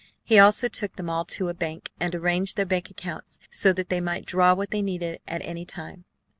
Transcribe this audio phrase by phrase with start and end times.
[0.23, 3.89] He also took them all to a bank, and arranged their bank accounts so that
[3.89, 6.05] they might draw what they needed at any time.